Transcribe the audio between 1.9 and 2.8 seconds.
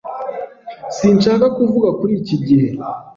kuri iki gihe.